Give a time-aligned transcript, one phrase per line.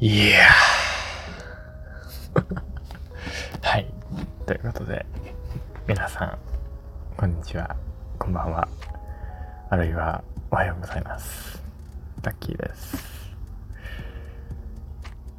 [0.00, 0.46] いや
[3.62, 3.92] はい。
[4.46, 5.04] ということで、
[5.88, 6.38] 皆さん、
[7.16, 7.74] こんにちは、
[8.16, 8.68] こんばんは、
[9.68, 10.22] あるいは、
[10.52, 11.60] おはようございます。
[12.22, 13.34] ラッキーです。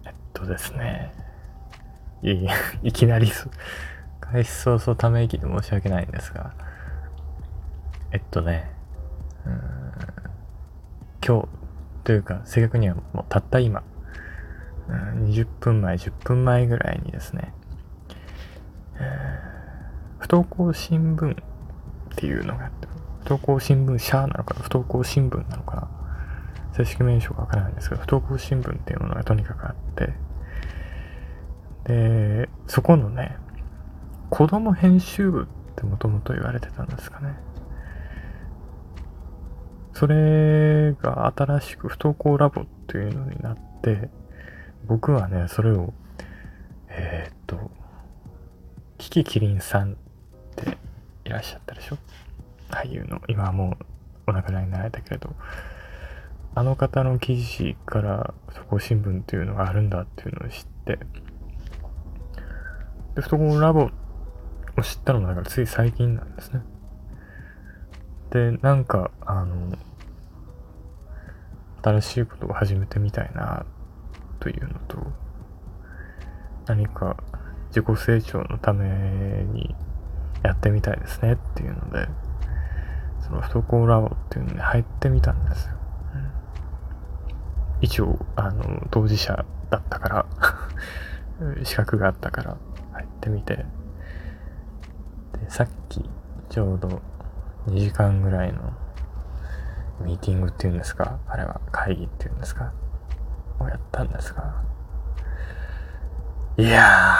[0.05, 1.13] えっとですね、
[2.21, 2.45] い
[2.83, 3.31] いきなり、
[4.19, 6.51] 開始早々ため息で申し訳ないんですが、
[8.11, 8.69] えっとね、
[9.45, 9.93] うん。
[11.25, 11.47] 今日
[12.03, 13.83] というか、正確にはもうたった今、
[14.89, 17.53] 20分前、10分前ぐらいにですね、
[20.19, 21.35] 不登校新聞っ
[22.15, 22.87] ていうのがあって、
[23.23, 25.87] 不登校新聞社なのかな不登校新聞なのかな
[26.73, 30.13] 正式名称がわからないんですけど、不登校新聞っていうものがとにかくあって、
[31.85, 33.37] で、そこのね、
[34.29, 37.35] 子供編集部ってもともと言われてたんですかね。
[39.93, 44.09] それが新しく不登校ラボっていうのになって、
[44.85, 45.93] 僕はね、それを、
[46.89, 47.71] えーっと、
[48.97, 49.95] キキキリンさんっ
[50.55, 50.77] て
[51.25, 51.97] いらっしゃったでしょ？
[52.69, 53.21] 俳優の。
[53.27, 53.85] 今はもう
[54.27, 55.35] お亡くなりになられたけれど、
[56.55, 60.99] あの方の記事から不登校新聞っていうのがあるんだっていうのを知って、
[63.15, 63.89] で、不登校ラボ
[64.77, 66.61] を知ったのもだからつい最近なんですね。
[68.31, 69.75] で、なんか、あの、
[71.81, 73.65] 新しいことを始めてみたいな、
[74.39, 74.97] というのと、
[76.67, 77.17] 何か
[77.69, 78.87] 自己成長のため
[79.51, 79.75] に
[80.43, 82.07] やってみたいですねっていうので、
[83.21, 85.75] その不登校ラボっていうのに入ってみたんですよ。
[87.81, 90.25] 一応、あの、当事者だったから、
[91.63, 92.57] 資格があったから
[92.93, 96.09] 入ってみて、で、さっき
[96.49, 97.01] ちょうど
[97.67, 98.73] 2時間ぐらいの
[100.01, 102.73] ミーティングっていうんですかあれは会議っていうんですか
[103.59, 104.63] をやったんですが、
[106.57, 107.17] いや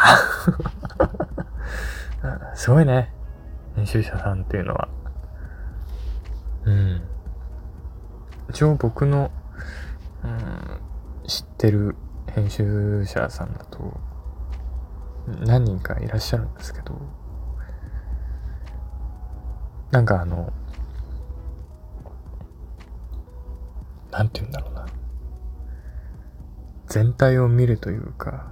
[2.22, 3.14] ー、 すごいね。
[3.76, 4.90] 編集者さんっていうのは。
[6.66, 7.02] うん。
[8.50, 9.32] 一応僕の、
[10.24, 10.80] うん、
[11.28, 11.96] 知ってる
[12.28, 13.98] 編集者さんだと、
[15.46, 17.00] 何人かいらっしゃるんですけど、
[19.92, 20.52] なんかあの、
[24.12, 24.69] なんて言うんだろう。
[26.90, 28.48] 全体を見るというか、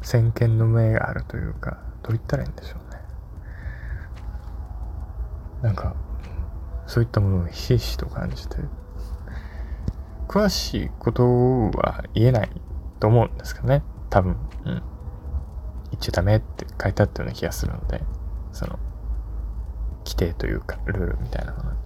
[0.00, 3.00] 先見の明があるというか、どう言ったらいいんでしょうね。
[5.62, 5.94] なんか、
[6.86, 8.56] そういったものをひしひしと感じて、
[10.26, 11.22] 詳しいこと
[11.78, 12.50] は言えない
[12.98, 13.82] と思うんですけどね。
[14.08, 14.72] 多分、うん。
[14.72, 14.82] 言っ
[15.98, 18.02] ちゃダメって書いてあったような気がするので、
[18.52, 18.78] その、
[20.06, 21.83] 規定というか、ルールみたいなもの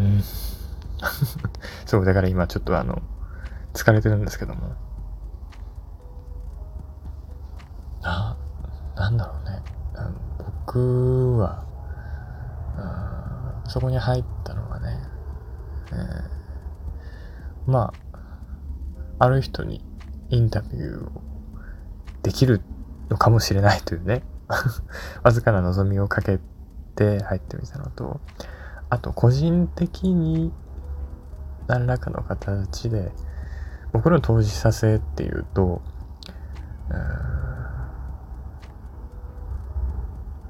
[0.00, 0.22] うん。
[1.86, 3.00] そう、だから今ちょっとあの、
[3.74, 4.74] 疲れてるんですけども。
[8.02, 8.36] な、
[8.96, 9.62] なんだろうね。
[10.38, 11.64] 僕は、
[13.66, 14.98] そこに入ったのはね、
[15.92, 16.40] えー
[17.70, 17.92] ま
[19.18, 19.84] あ、ある人に
[20.30, 21.22] インタビューを
[22.22, 22.62] できる
[23.10, 24.22] のかもしれないというね、
[25.22, 26.40] わずかな望みをかけ
[26.96, 28.20] て入ってみたのと、
[28.90, 30.52] あと個人的に
[31.66, 33.12] 何らかの形で、
[33.92, 35.80] 僕の当事者性っていうと、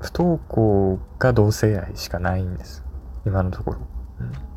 [0.01, 2.83] 不登校が同性愛しかないんです。
[3.27, 3.79] 今のところ。
[4.21, 4.51] うん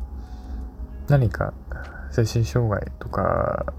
[1.08, 1.52] 何か
[2.10, 3.74] 精神障害とか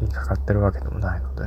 [0.00, 1.44] にかかってるわけでもないので、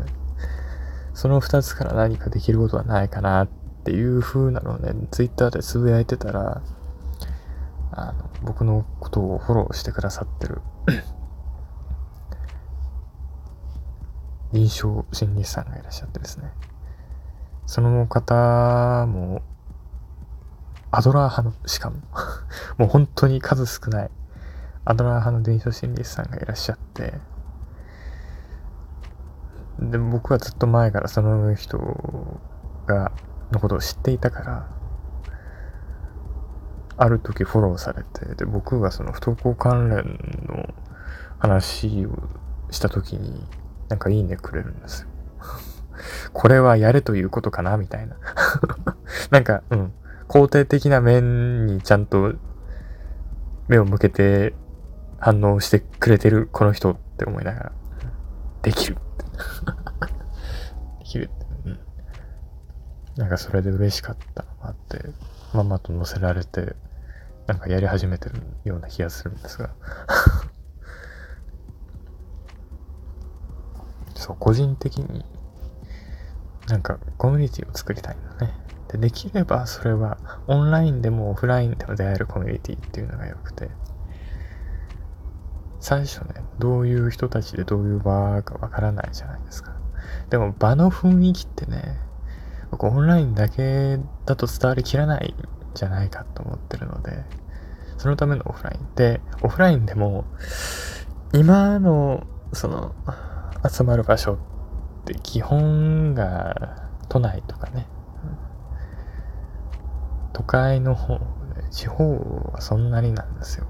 [1.14, 3.48] その二つから何かできることはないかなっ
[3.84, 6.62] ていう風なのをね、ツイッターでつぶやいてたら、
[7.96, 10.62] あの、僕のことをフォローしてくださってる
[14.54, 16.52] 臨床心理士さんがいらっしゃってですね。
[17.66, 19.42] その方も、
[20.92, 21.98] アドラー派の、しかも、
[22.78, 24.12] もう本当に数少ない、
[24.86, 27.20] アドラー派の臨床心理士さんがいらっしゃって、
[29.80, 31.80] で、僕はずっと前からその人
[32.86, 33.12] が、
[33.52, 34.68] のことを知っていたから、
[36.98, 40.74] ある時フォローされて、で、僕がその不登校関連の
[41.40, 42.30] 話を
[42.72, 43.44] した時に、
[43.90, 45.08] なんかいいねくれるんですよ。
[46.34, 48.16] これはやれということかなみたいな。
[49.32, 49.94] なんか、うん。
[50.28, 52.34] 肯定的な面にちゃんと
[53.68, 54.56] 目を向けて
[55.20, 57.72] 反応してくれてるこの人って思いながら、
[58.62, 58.98] できる。
[61.00, 61.46] できるって。
[61.66, 61.80] うん。
[63.18, 65.10] なんかそれで嬉しかったのもあって、
[65.54, 66.76] ママと乗せられて
[67.48, 69.72] なんかやり始めてるような気がするんですが
[74.16, 75.26] そう、個人的に
[76.68, 78.54] なんかコミュニティを作りたいのね。
[78.88, 80.18] で、できればそれは
[80.48, 83.70] オンラインでもオフラインでも出会えるコミュニティっていうのが良くて、
[85.80, 89.74] 最初ね、どういう人たちでどういう場かわからないじゃないですか。
[90.30, 92.00] でも場の雰囲気ってね、
[92.72, 95.36] 僕オンラインだけだと伝わりきらない
[95.74, 97.24] じゃないかと思ってるので、
[97.98, 98.96] そのためのオフライン。
[98.96, 100.26] で、オフラインでも、
[101.34, 102.94] 今の、その、
[103.68, 104.38] 集まる場所っ
[105.06, 107.88] て基本が都内とかね、
[110.34, 111.20] 都会の方、
[111.72, 113.68] 地方はそんなになんですよ。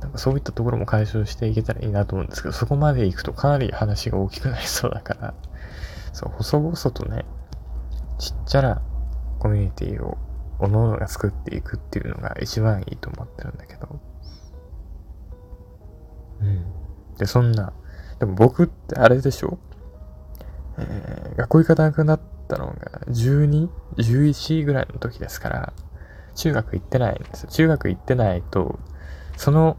[0.00, 5.34] なんかそういったところも解消していけたらいいなと思うんですけど、そこまで行くとかなり話が大きくなりそうだから、
[6.12, 7.26] そう、細々とね、
[8.18, 8.82] ちっちゃな
[9.40, 10.16] コミュニティを
[10.60, 13.98] 各々が作っていくっていうのが一番いいと思ってるんだけど。
[16.40, 16.64] うん。
[17.16, 17.72] で、そんな、
[18.18, 19.58] でも僕ってあれでしょ？
[20.78, 25.72] えー、学校行かなくなったのが12、11ぐらいの時ですから、
[26.34, 27.50] 中学行ってないんですよ。
[27.50, 28.78] 中学行ってないと、
[29.36, 29.76] その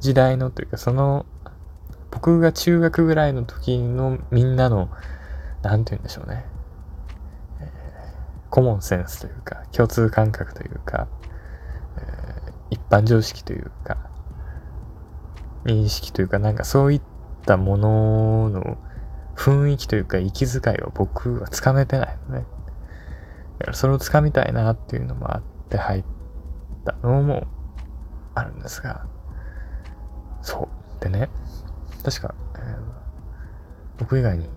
[0.00, 1.26] 時代のというか、その、
[2.10, 4.88] 僕が中学ぐらいの時のみんなの、
[5.62, 6.46] なんて言うんでしょうね。
[8.50, 11.08] コモンセンスというか、共通感覚というか、
[11.98, 13.98] えー、一般常識というか、
[15.64, 17.02] 認識というか、なんかそういっ
[17.44, 18.78] たものの
[19.36, 22.46] 雰囲気というか、息遣いを僕はつかめてないのね。
[23.58, 26.04] だからそれをつかみたいなっていうのもあって入っ
[26.84, 27.46] たのも
[28.34, 29.06] あるんですが、
[30.42, 30.68] そ
[31.00, 31.02] う。
[31.02, 31.28] でね、
[32.04, 32.74] 確か、えー、
[33.98, 34.48] 僕以外に、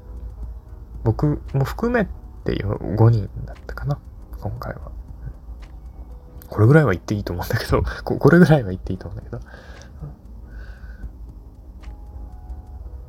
[1.03, 3.99] 僕も含めてっていう5人だったかな、
[4.39, 4.91] 今回は。
[6.49, 9.39] これぐらいは言っていいと思うんだけど、 これぐらいは言っていいと思うんだけど。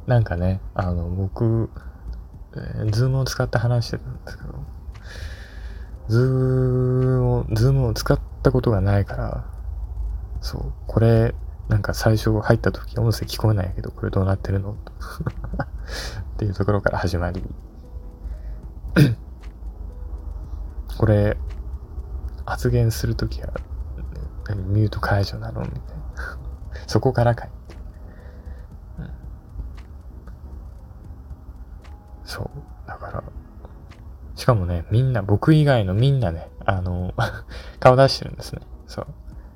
[0.06, 1.70] なんかね、あの、僕、
[2.55, 4.55] えー、ズームを使って話してたんですけど、
[6.08, 9.46] ズームを、ズームを使ったことがないから、
[10.40, 11.34] そう、これ、
[11.69, 14.73] なんか最初入った時音声聞こえないけど、これどうなってるの？
[16.34, 17.43] っていうところから始まり、
[20.99, 21.37] これ、
[22.44, 23.53] 発言するときは、
[24.47, 26.39] 何、ミュート解除なのみたいな。
[26.87, 27.50] そこからかい。
[28.99, 29.11] うん、
[32.25, 32.50] そう。
[32.87, 33.23] だから、
[34.35, 37.15] しかもね、みんな、僕以外のみんなね、あの、
[37.81, 38.62] 顔出してるんですね。
[38.87, 39.06] そう。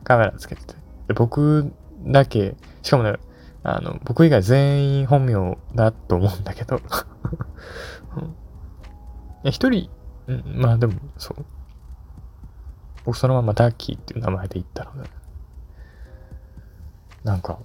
[0.04, 0.74] カメラつけてて。
[1.08, 1.72] で、僕
[2.06, 3.16] だけ、しかもね、
[3.62, 6.80] あの、僕以外全員本名だと思うんだけど
[9.42, 9.90] 一人、
[10.28, 11.44] うん、まあでも、そう。
[13.04, 15.08] 僕そのままダッキーっていう名前で言ったので、
[17.22, 17.58] なんか、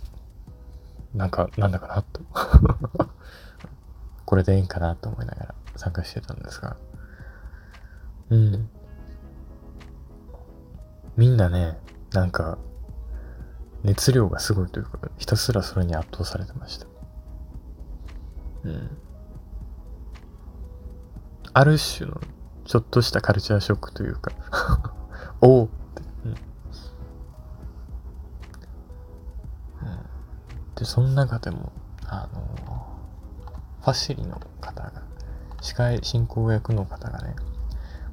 [1.15, 2.21] なんか、なんだかなと
[4.25, 6.77] これでいいんかなと思いながら参加してたんですが、
[8.29, 8.69] うん。
[11.17, 11.77] みんなね、
[12.13, 12.57] なんか、
[13.83, 16.87] 熱量がすごいというか、ひたすらそれに圧倒されてました。
[18.63, 18.97] うん。
[21.53, 22.21] ある種の
[22.71, 24.31] ちょっとしたカルチャーショックというか
[25.43, 26.35] おおって、うん、
[30.75, 31.73] で、その中でも、
[32.05, 32.39] あの
[33.81, 35.01] ファシリの方が、
[35.59, 37.35] 司会進行役の方がね、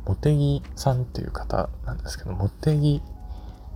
[0.05, 3.01] 茂木さんっていう方なんですけど、茂木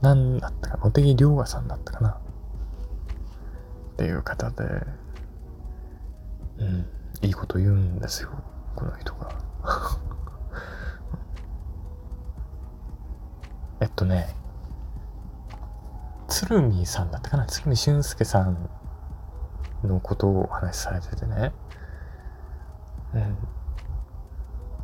[0.00, 2.08] なんだったか、茂木涼河さんだったかな。
[2.08, 2.14] っ
[3.98, 4.64] ていう方で、
[6.58, 6.86] うん、
[7.22, 8.30] いいこと言うんですよ、
[8.74, 9.30] この人が。
[13.92, 14.34] っとね、
[16.28, 17.46] 鶴見さんだったかな？
[17.46, 18.70] 鶴見俊介さん
[19.84, 21.52] のことをお話しされててね。
[23.14, 23.36] うん。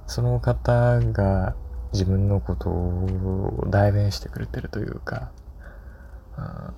[0.07, 1.57] その方が
[1.93, 5.31] 自分のことを代弁してくれてるというか、
[6.37, 6.75] うん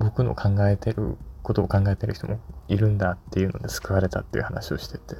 [0.00, 5.14] 僕の考えてることを考えてる人もいるんだっていうので救われたっていう話をしてて、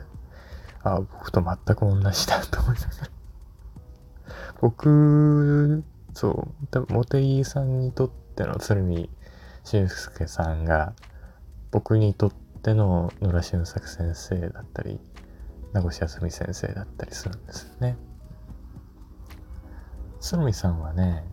[0.82, 3.08] あ僕と全く同じだと思いながら。
[4.60, 9.10] 僕、そう、多分、茂木さんにとっての鶴見
[9.64, 10.94] 俊介さんが、
[11.72, 15.00] 僕にとっての野良俊作先生だったり、
[15.72, 17.96] 名越康美先生だったりするんですよね。
[20.20, 21.24] 鶴見さんはね、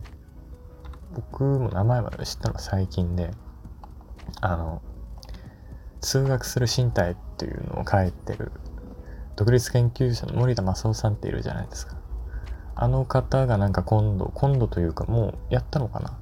[1.14, 3.30] 僕も名前まで知ったの最近で、
[4.40, 4.82] あの、
[6.00, 8.50] 通学する身体っていうのを書いてる、
[9.36, 12.01] 独立研究者の森田正夫さんっているじゃないですか。
[12.74, 16.18] あの方がなんか今度、今度というかもうやったのかな？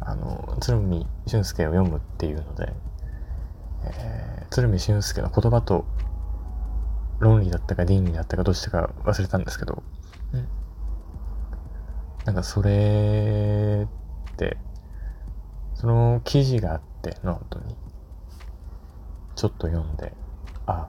[0.00, 2.72] あの、鶴見俊介を読むっていうので、
[3.84, 5.84] えー、鶴見俊介の言葉と
[7.18, 9.82] 論理だったか倫理だったかどっちか忘れたんですけど、
[12.24, 13.86] なんかそれ
[14.32, 14.58] って、
[15.74, 17.76] その記事があってノートに、
[19.36, 20.14] ちょっと読んで、
[20.66, 20.88] あ、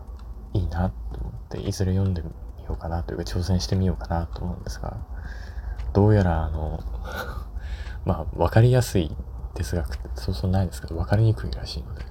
[0.54, 2.30] いいなと思って、いずれ読んでみ
[2.72, 4.98] ようかなというか挑戦してみようかなと思うんですが、
[5.94, 6.80] どうやらあの
[8.06, 9.16] まあ、わかりやすい
[9.54, 12.04] 哲学ってそうそうないですけど、わかりにくいらしいので、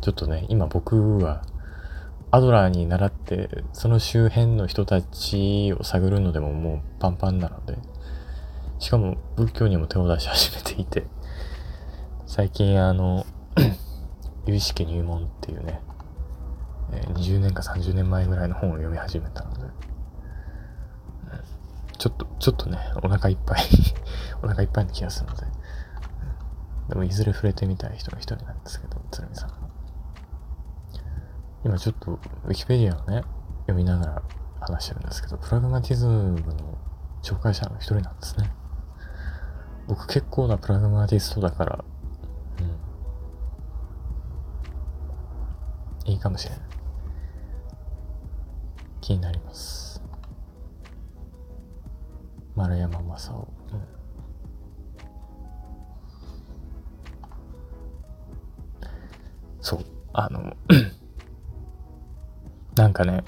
[0.00, 1.42] ちょっとね、今僕は、
[2.30, 7.78] アドラーに習って、その周辺の人たちを探るのでももうパンパンなので、
[8.80, 11.06] しかも仏教にも手を出し始めていて、
[12.26, 13.24] 最近あの、
[14.46, 15.80] 有意識入門っていうね、
[17.14, 19.60] 20年か30年前ぐらいの本を読み始めたので、
[21.98, 23.60] ちょっと、ちょっとね、お腹いっぱい
[24.42, 25.46] お腹いっぱいな気がするので、
[26.88, 29.50] でもいずれ触れてみたい人の一人なんですけど、鶴見さん。
[31.64, 32.12] 今ちょっと、
[32.44, 33.24] ウィキペディアをね、
[33.62, 34.22] 読みながら
[34.60, 36.78] 話してるんですけど、プラグマティズムの
[37.22, 38.52] 紹介者の一人なんですね。
[39.86, 41.84] 僕結構なプラグマティストだから、
[46.04, 46.10] うん。
[46.10, 46.73] いいかもしれない。
[49.04, 50.02] 気になります。
[52.56, 53.48] 丸山正夫。
[53.72, 53.82] うん
[59.60, 59.84] そう。
[60.14, 60.56] あの
[62.76, 63.24] なんかね、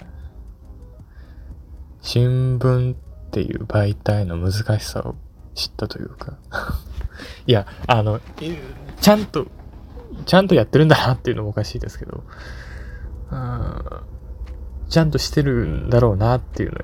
[2.01, 2.97] 新聞っ
[3.31, 5.15] ていう媒体の難しさを
[5.55, 6.39] 知ったというか
[7.47, 8.23] いや、あの、
[9.03, 9.47] ちゃんと、
[10.25, 12.25] ちゃんとやってるんだなっていうのもおかしいですけど
[13.31, 14.16] うん、
[14.89, 16.83] ちゃんとしてるんだろうなっていうのを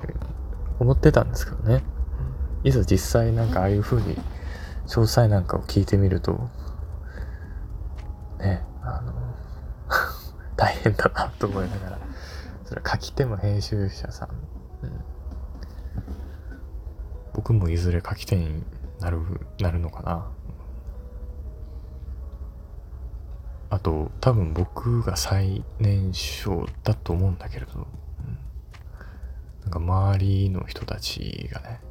[0.79, 1.83] 思ってたんですけどね。
[2.63, 4.15] いざ実際なんかああいう風に
[4.87, 6.49] 詳細なんかを聞いてみると、
[8.39, 9.13] ね、あの、
[10.55, 11.99] 大変だなと思いながら、
[12.65, 14.29] それ書き手も編集者さん、
[14.85, 14.91] うん、
[17.33, 18.63] 僕もいずれ書き手に
[18.99, 19.19] なる、
[19.59, 20.31] なるのかな。
[23.73, 28.37] あと、多分僕が最年少だと思うんだけれど、うん、
[29.61, 31.81] なんか周りの人たちがね、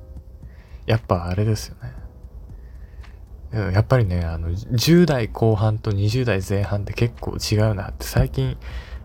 [0.87, 3.73] やっぱあれですよね。
[3.73, 8.07] やっぱりね、あの、10代後半と20代前半って結構違うなって。
[8.07, 8.57] 最近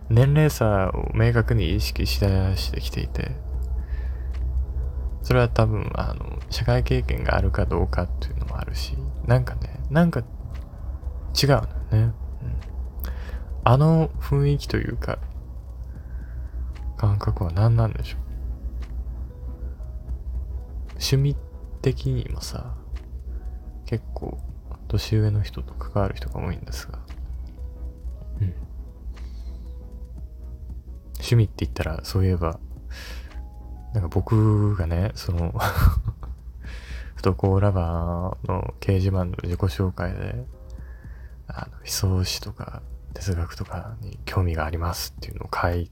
[0.08, 3.32] 年齢差を明確に意識しだしてきていて、
[5.22, 12.27] それは多分、あの、社会経験があるかどうかっていうのもあるし、なんかね、なんか違うのよね。
[13.68, 15.18] うん、あの雰囲気というか、
[16.96, 18.20] 感覚は何なんでしょう？
[20.92, 21.36] 趣味
[21.82, 22.74] 的にもさ、
[23.86, 24.38] 結構
[24.88, 26.98] 年上の人と関わる人が多いんですが、
[28.40, 28.54] うん。
[31.14, 32.58] 趣味って言ったら、そういえば、
[33.92, 35.52] なんか僕がね、その
[37.14, 40.44] 不登校ラバーの掲示板の自己紹介で、
[41.46, 42.82] あの、思想史とか
[43.18, 45.90] 哲学とかに興味がありますっていうのを書い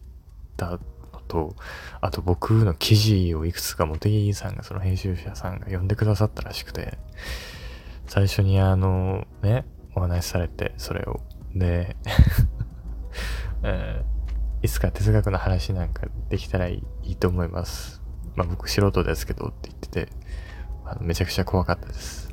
[0.56, 0.78] たの
[1.26, 1.56] と、
[2.00, 6.98] あと僕の記事をいくつか茂木さんがその編集者さんが読んでくださったらしくて、
[8.06, 9.64] 最初にあの、ね、
[9.94, 11.20] お話しされて、それを。
[11.54, 11.96] で、
[13.64, 18.02] えー、いつか哲学の話なんかできたらいいと思います。
[18.36, 20.08] まあ僕素人ですけどって言ってて、
[20.84, 22.32] あのめちゃくちゃ怖かったです。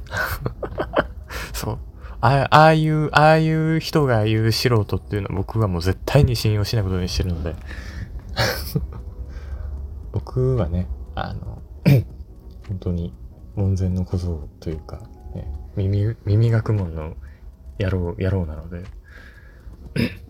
[1.53, 1.79] そう。
[2.25, 7.53] あああいう、ああいう人が言う素人っていうのは僕はもう絶対に信用しないことにしてるので
[10.13, 11.61] 僕はね、あの、
[12.69, 13.13] 本当に
[13.55, 15.01] 門前の小僧というか、
[15.35, 17.17] ね、耳、耳学問の
[17.77, 18.85] 野郎、野郎なので、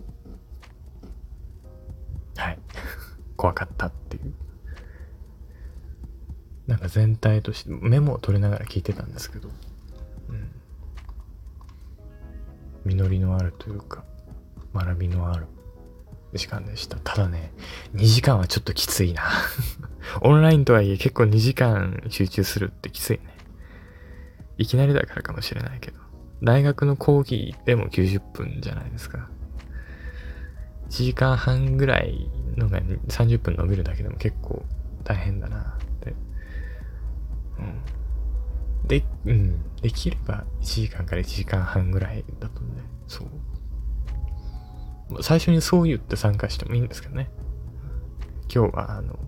[2.36, 2.58] はい。
[3.36, 4.34] 怖かったっていう。
[6.66, 9.48] なんか全体としてメモを取りながら聞いてたんですけど、
[12.84, 14.04] 実りのあるというか、
[14.74, 15.46] 学びのある
[16.34, 16.96] 時間でした。
[16.96, 17.52] ただね、
[17.94, 19.22] 2時間はちょっときついな
[20.20, 23.36] オンラインとはいえ結構2時間集中するってきついね。
[24.58, 25.98] いきなりだからかもしれないけど。
[26.42, 29.28] 大学の講義でも90分じゃないですか。
[30.88, 34.64] 1時間半ぐらいのが30分伸びるだけでも結構
[35.02, 35.78] 大変だな
[39.26, 39.80] うん。
[39.80, 45.22] できれば1時間から1時間半ぐらいだとね、そう。
[45.22, 47.30] 最初にそう言って参加してもいいんですけどね。
[48.54, 49.18] 今日は、あの、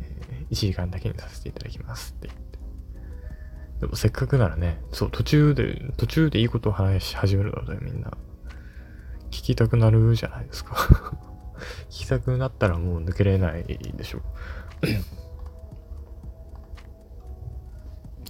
[0.00, 2.48] え1時間だけにさせていただきますって言って。
[3.80, 8.10] でもせっかくならね、そう、途中で、途中でいいことを話し始めるのでみんな、
[9.30, 10.74] 聞きたくなるじゃないですか
[11.90, 14.22] 聞きたくなったらもう抜けれないでしょ。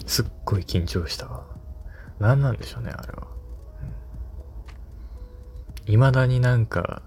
[0.09, 1.45] すっごい緊張したわ。
[2.19, 3.29] 何なんでしょうね、あれは。
[5.85, 7.03] 未だになんか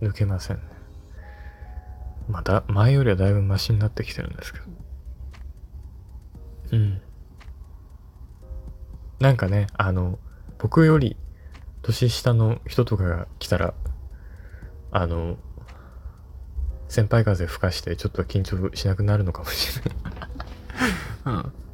[0.00, 0.62] 抜けませんね。
[2.28, 4.64] まだ、前よりはだいぶマシになってきてるんですけど。
[6.72, 7.02] うん。
[9.18, 10.20] なんかね、あの、
[10.58, 11.16] 僕より
[11.82, 13.74] 年下の人とかが来たら、
[14.92, 15.36] あの、
[16.88, 20.30] 先輩風吹かしてちょっと緊張しなくなるのかもしれない
[21.26, 21.65] うん。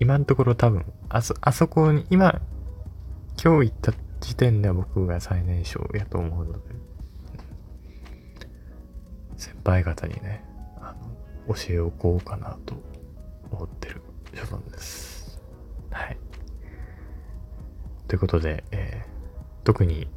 [0.00, 2.40] 今のところ多分、あそ、あそこに、今、
[3.42, 6.58] 今日行った時点では僕が最年少やと思うので、
[9.36, 10.44] 先輩方にね、
[10.80, 10.94] あ
[11.46, 12.74] の、教えをこうかなと
[13.50, 14.02] 思ってる
[14.34, 15.40] 所存です。
[15.90, 16.18] はい。
[18.06, 20.08] ということで、えー、特に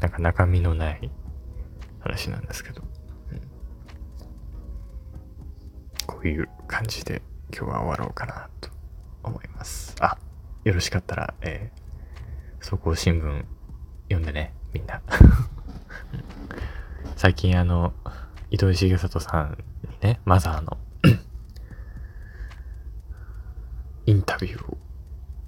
[0.00, 1.10] なんか中身のない
[2.00, 2.82] 話なんですけど、
[3.32, 3.40] うん、
[6.06, 8.70] こういう感じで今日は終わろうかなと
[9.26, 9.94] 思います。
[10.00, 10.18] あ、
[10.64, 13.44] よろしかったら、えー、総合新聞
[14.08, 15.02] 読んでね、みんな。
[17.16, 17.92] 最近あの、
[18.50, 20.78] 糸井重里さんにね、マザーの
[24.06, 24.78] インタビューを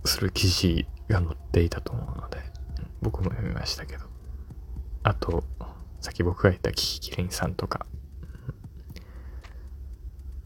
[0.04, 2.38] する記事が載っていたと思うので、
[3.00, 4.06] 僕も読みましたけど。
[5.04, 5.44] あと、
[6.00, 7.86] さっき僕が言ったキキキリンさんとか、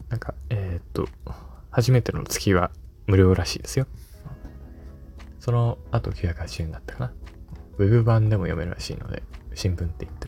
[0.09, 1.07] なんか、えー、っと、
[1.71, 2.71] 初めての月は
[3.07, 3.87] 無料らしいですよ。
[5.39, 7.13] その後980円だったかな。
[7.77, 9.23] ウェブ版でも読めるらしいので、
[9.55, 10.27] 新聞って言って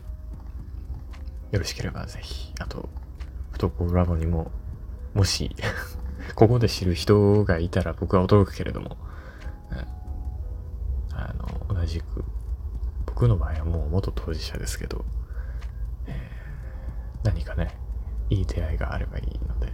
[1.52, 2.88] よろしければぜひ、あと、
[3.52, 4.50] 不登校ラボにも、
[5.14, 5.54] もし
[6.34, 8.96] ここで知る人がいたら僕は驚くけれども、
[9.70, 12.24] うん、あの、同じく、
[13.06, 15.04] 僕の場合はもう元当事者ですけど、
[16.06, 17.78] えー、何かね、
[18.28, 19.72] いい出会いがあればいいので、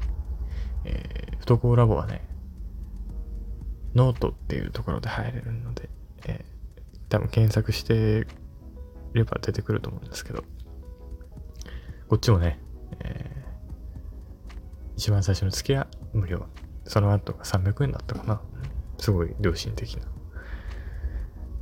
[0.84, 2.22] えー、不登校ラボはね、
[3.94, 5.88] ノートっていうところで入れるので、
[6.26, 8.26] えー、多分検索して
[9.12, 10.44] れば出てくると思うんですけど、
[12.08, 12.60] こっちもね、
[13.00, 16.46] えー、一番最初の月は無料。
[16.84, 18.40] その後が300円だったかな。
[18.98, 20.02] すごい良心的な。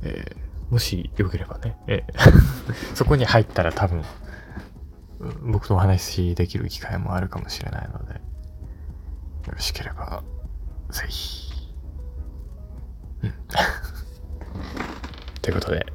[0.03, 2.31] えー、もしよければね、えー
[2.95, 4.03] そこに入ったら多分、
[5.51, 8.19] 僕とお話しできる機会もあるかもしれないので、よ
[9.53, 10.23] ろしければ、
[10.89, 11.50] ぜひ。
[15.41, 15.90] ということで、